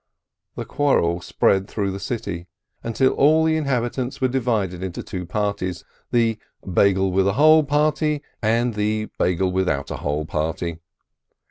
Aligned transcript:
The 0.55 0.65
quarrel 0.65 1.21
spread 1.21 1.67
through 1.67 1.91
the 1.91 1.99
city, 1.99 2.47
until 2.81 3.11
all 3.13 3.43
the 3.45 3.55
inhabitants 3.55 4.19
were 4.19 4.27
divided 4.27 4.81
into 4.81 5.03
two 5.03 5.27
parties, 5.27 5.83
the 6.09 6.39
Beigel 6.65 7.11
with 7.11 7.27
a 7.27 7.33
hole 7.33 7.63
party 7.63 8.23
and 8.41 8.73
the 8.73 9.09
Beigel 9.19 9.51
without 9.51 9.91
a 9.91 9.97
hole 9.97 10.25
party. 10.25 10.79